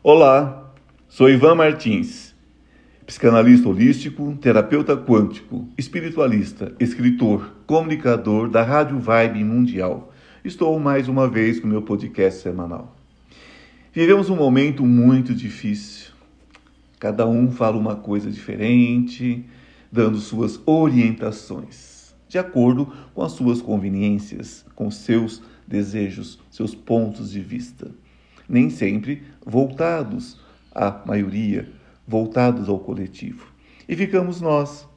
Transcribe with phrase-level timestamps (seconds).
[0.00, 0.72] Olá,
[1.08, 2.32] sou Ivan Martins,
[3.04, 10.12] psicanalista holístico, terapeuta quântico, espiritualista, escritor, comunicador da Rádio Vibe Mundial.
[10.44, 12.96] Estou mais uma vez com meu podcast semanal.
[13.92, 16.12] Vivemos um momento muito difícil.
[17.00, 19.44] Cada um fala uma coisa diferente,
[19.90, 27.40] dando suas orientações, de acordo com as suas conveniências, com seus desejos, seus pontos de
[27.40, 27.90] vista
[28.48, 30.40] nem sempre voltados
[30.74, 31.68] à maioria,
[32.06, 33.46] voltados ao coletivo.
[33.88, 34.88] E ficamos nós,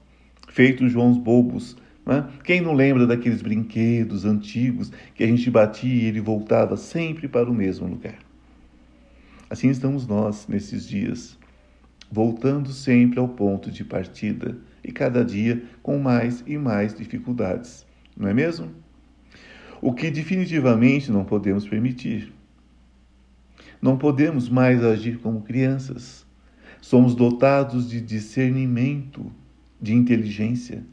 [0.48, 1.75] feitos Joãos bobos.
[2.05, 2.27] Né?
[2.44, 7.49] Quem não lembra daqueles brinquedos antigos que a gente batia e ele voltava sempre para
[7.49, 8.20] o mesmo lugar?
[9.49, 11.38] Assim estamos nós nesses dias,
[12.09, 17.86] voltando sempre ao ponto de partida e cada dia com mais e mais dificuldades,
[18.17, 18.70] não é mesmo?
[19.81, 22.31] O que definitivamente não podemos permitir
[23.81, 26.26] não podemos mais agir como crianças.
[26.80, 29.31] Somos dotados de discernimento,
[29.81, 30.83] de inteligência.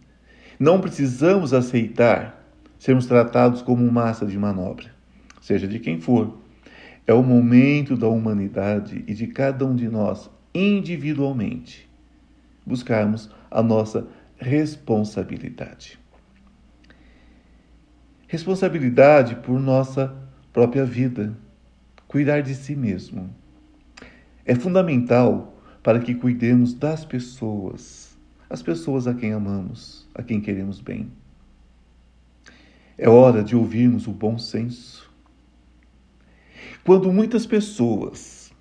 [0.59, 2.43] Não precisamos aceitar
[2.79, 4.87] sermos tratados como massa de manobra,
[5.41, 6.39] seja de quem for.
[7.07, 11.89] É o momento da humanidade e de cada um de nós, individualmente,
[12.67, 15.99] buscarmos a nossa responsabilidade.
[18.27, 20.15] Responsabilidade por nossa
[20.53, 21.34] própria vida
[22.09, 23.31] cuidar de si mesmo.
[24.45, 28.17] É fundamental para que cuidemos das pessoas,
[28.50, 31.12] as pessoas a quem amamos, a quem queremos bem.
[32.97, 35.09] É hora de ouvirmos o bom senso.
[36.84, 38.53] Quando muitas pessoas,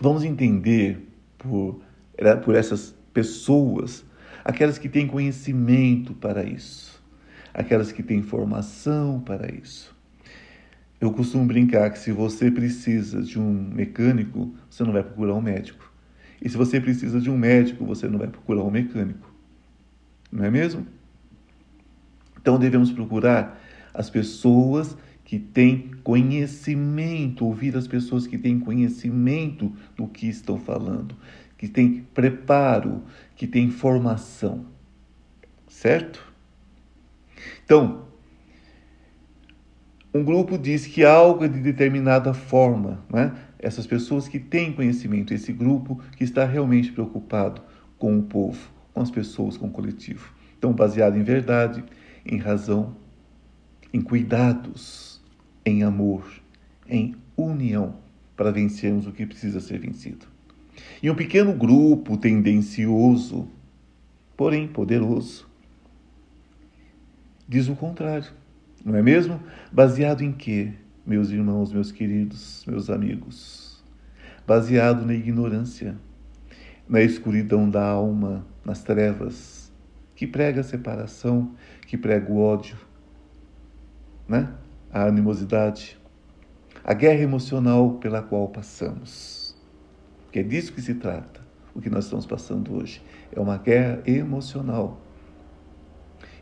[0.00, 1.80] vamos entender por,
[2.44, 4.04] por essas pessoas,
[4.44, 7.02] aquelas que têm conhecimento para isso,
[7.52, 9.93] aquelas que têm formação para isso,
[11.04, 15.40] eu costumo brincar que se você precisa de um mecânico, você não vai procurar um
[15.40, 15.92] médico.
[16.40, 19.32] E se você precisa de um médico, você não vai procurar um mecânico.
[20.30, 20.86] Não é mesmo?
[22.40, 23.60] Então devemos procurar
[23.92, 31.16] as pessoas que têm conhecimento, ouvir as pessoas que têm conhecimento do que estão falando,
[31.56, 33.02] que têm preparo,
[33.36, 34.66] que têm formação.
[35.66, 36.32] Certo?
[37.64, 38.06] Então,
[40.14, 43.34] um grupo diz que algo é de determinada forma, né?
[43.58, 47.60] essas pessoas que têm conhecimento, esse grupo que está realmente preocupado
[47.98, 50.32] com o povo, com as pessoas, com o coletivo.
[50.56, 51.82] Então, baseado em verdade,
[52.24, 52.96] em razão,
[53.92, 55.20] em cuidados,
[55.66, 56.24] em amor,
[56.88, 57.96] em união,
[58.36, 60.26] para vencermos o que precisa ser vencido.
[61.02, 63.48] E um pequeno grupo tendencioso,
[64.36, 65.48] porém poderoso,
[67.48, 68.43] diz o contrário
[68.84, 69.40] não é mesmo?
[69.72, 70.72] Baseado em quê,
[71.06, 73.82] meus irmãos, meus queridos, meus amigos?
[74.46, 75.96] Baseado na ignorância,
[76.86, 79.72] na escuridão da alma, nas trevas,
[80.14, 81.54] que prega a separação,
[81.86, 82.76] que prega o ódio,
[84.28, 84.52] né?
[84.92, 85.98] a animosidade,
[86.84, 89.56] a guerra emocional pela qual passamos.
[90.30, 91.40] Que é disso que se trata,
[91.74, 93.02] o que nós estamos passando hoje.
[93.32, 95.00] É uma guerra emocional.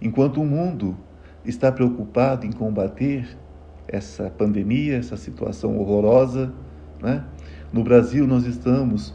[0.01, 0.97] Enquanto o mundo
[1.45, 3.27] está preocupado em combater
[3.89, 6.53] essa pandemia, essa situação horrorosa.
[7.01, 7.25] Né?
[7.73, 9.15] No Brasil, nós estamos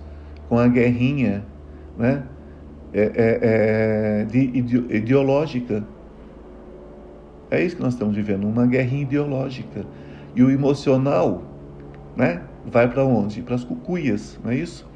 [0.49, 1.45] com a guerrinha
[1.97, 2.23] né?
[2.93, 3.39] É, é,
[4.21, 4.39] é, de,
[4.95, 5.83] ideológica.
[7.49, 9.85] É isso que nós estamos vivendo, uma guerrinha ideológica.
[10.35, 11.43] E o emocional
[12.15, 12.43] né?
[12.65, 13.41] vai para onde?
[13.41, 14.87] Para as cucuias, não é isso?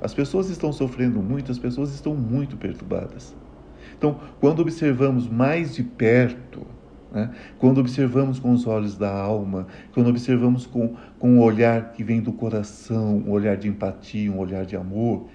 [0.00, 3.34] As pessoas estão sofrendo muito, as pessoas estão muito perturbadas.
[3.96, 6.66] Então, quando observamos mais de perto
[7.12, 7.30] né?
[7.58, 12.20] Quando observamos com os olhos da alma, quando observamos com, com um olhar que vem
[12.20, 15.28] do coração, um olhar de empatia, um olhar de amor,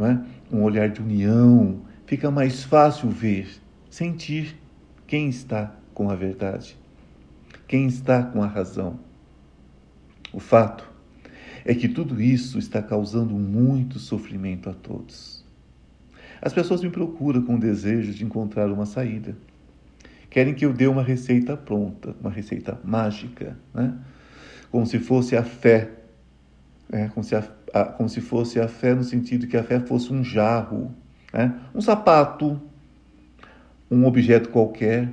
[0.00, 0.18] é?
[0.54, 3.48] um olhar de união, fica mais fácil ver,
[3.90, 4.56] sentir
[5.06, 6.76] quem está com a verdade,
[7.66, 8.98] quem está com a razão.
[10.32, 10.88] O fato
[11.64, 15.44] é que tudo isso está causando muito sofrimento a todos.
[16.40, 19.36] As pessoas me procuram com o desejo de encontrar uma saída
[20.38, 23.92] Querem que eu dê uma receita pronta, uma receita mágica, né?
[24.70, 25.90] como se fosse a fé,
[26.88, 27.10] né?
[27.12, 27.42] como, se a,
[27.74, 30.94] a, como se fosse a fé no sentido que a fé fosse um jarro,
[31.32, 31.58] né?
[31.74, 32.62] um sapato,
[33.90, 35.08] um objeto qualquer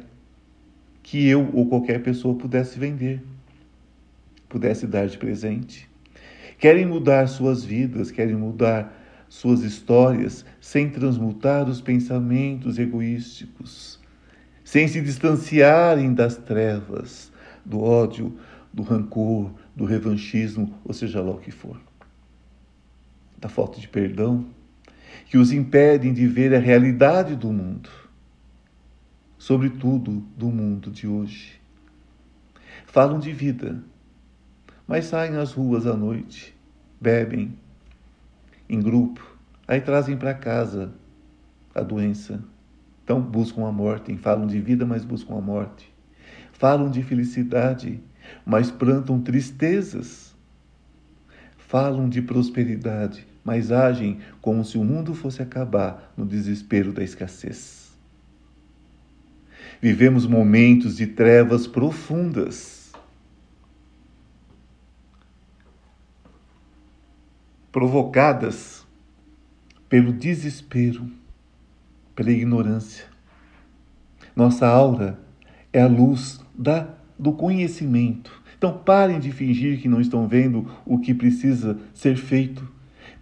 [1.02, 3.20] que eu ou qualquer pessoa pudesse vender,
[4.48, 5.90] pudesse dar de presente.
[6.60, 8.96] Querem mudar suas vidas, querem mudar
[9.28, 14.05] suas histórias sem transmutar os pensamentos egoísticos
[14.66, 17.32] sem se distanciarem das trevas,
[17.64, 18.36] do ódio,
[18.74, 21.80] do rancor, do revanchismo, ou seja lá o que for.
[23.38, 24.48] da falta de perdão,
[25.28, 27.92] que os impedem de ver a realidade do mundo,
[29.38, 31.62] sobretudo do mundo de hoje.
[32.88, 33.84] Falam de vida,
[34.88, 36.58] mas saem às ruas à noite,
[37.00, 37.54] bebem
[38.68, 39.38] em grupo,
[39.68, 40.92] aí trazem para casa
[41.76, 42.55] a doença.
[43.06, 45.94] Então buscam a morte, falam de vida, mas buscam a morte.
[46.54, 48.02] Falam de felicidade,
[48.44, 50.36] mas plantam tristezas.
[51.56, 57.96] Falam de prosperidade, mas agem como se o mundo fosse acabar no desespero da escassez.
[59.80, 62.92] Vivemos momentos de trevas profundas.
[67.72, 68.84] Provocadas
[69.88, 71.08] pelo desespero,
[72.16, 73.06] pela ignorância.
[74.36, 75.20] Nossa aura
[75.72, 76.88] é a luz da,
[77.20, 78.32] do conhecimento.
[78.58, 82.68] Então parem de fingir que não estão vendo o que precisa ser feito.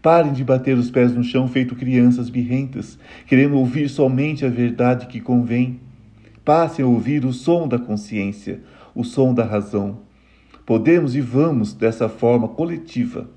[0.01, 5.07] Parem de bater os pés no chão feito crianças birrentas, querendo ouvir somente a verdade
[5.07, 5.79] que convém.
[6.45, 8.61] Passem a ouvir o som da consciência,
[8.93, 9.99] o som da razão.
[10.65, 13.29] Podemos e vamos dessa forma coletiva.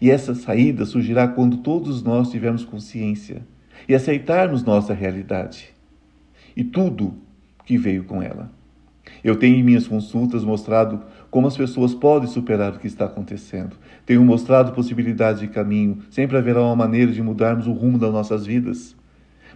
[0.00, 3.42] E essa saída surgirá quando todos nós tivermos consciência
[3.88, 5.68] e aceitarmos nossa realidade
[6.56, 7.14] e tudo
[7.64, 8.50] que veio com ela.
[9.22, 13.76] Eu tenho em minhas consultas mostrado como as pessoas podem superar o que está acontecendo.
[14.06, 15.98] Tenho mostrado possibilidades de caminho.
[16.10, 18.96] Sempre haverá uma maneira de mudarmos o rumo das nossas vidas.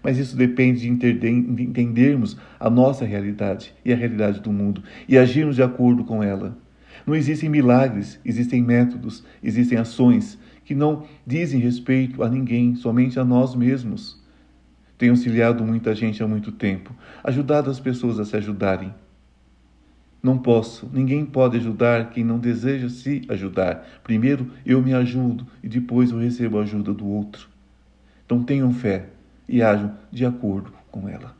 [0.02, 5.56] Mas isso depende de entendermos a nossa realidade e a realidade do mundo e agirmos
[5.56, 6.56] de acordo com ela.
[7.06, 13.24] Não existem milagres, existem métodos, existem ações que não dizem respeito a ninguém, somente a
[13.24, 14.22] nós mesmos.
[14.96, 18.94] Tenho auxiliado muita gente há muito tempo, ajudado as pessoas a se ajudarem.
[20.22, 23.86] Não posso, ninguém pode ajudar quem não deseja se ajudar.
[24.02, 27.48] Primeiro eu me ajudo e depois eu recebo a ajuda do outro.
[28.24, 29.06] Então tenham fé
[29.46, 31.34] e ajam de acordo com ela.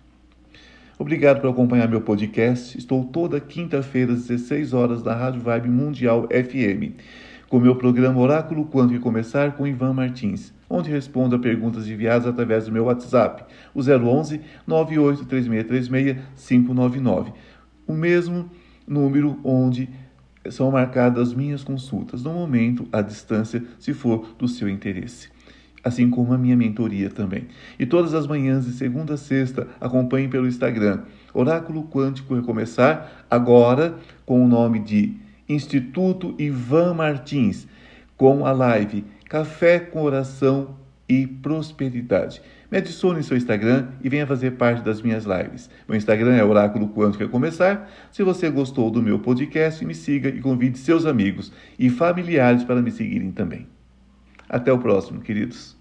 [0.98, 2.76] Obrigado por acompanhar meu podcast.
[2.76, 7.00] Estou toda quinta-feira às 16 horas na Rádio Vibe Mundial FM,
[7.54, 12.64] com meu programa Oráculo Quanto Começar com Ivan Martins, onde respondo a perguntas enviadas através
[12.64, 17.32] do meu WhatsApp, o 011 983636 599.
[17.86, 18.50] O mesmo
[18.84, 19.88] número onde
[20.50, 25.28] são marcadas minhas consultas, no momento, à distância, se for do seu interesse.
[25.84, 27.46] Assim como a minha mentoria também.
[27.78, 31.02] E todas as manhãs, de segunda a sexta, acompanhe pelo Instagram.
[31.32, 33.94] Oráculo Quântico Recomeçar, agora
[34.26, 37.66] com o nome de Instituto Ivan Martins,
[38.16, 40.76] com a live Café com Oração
[41.08, 42.40] e Prosperidade.
[42.70, 45.70] Me adicione em seu Instagram e venha fazer parte das minhas lives.
[45.88, 47.90] Meu Instagram é Oráculo Quanto Quer Começar.
[48.10, 52.82] Se você gostou do meu podcast, me siga e convide seus amigos e familiares para
[52.82, 53.66] me seguirem também.
[54.48, 55.73] Até o próximo, queridos.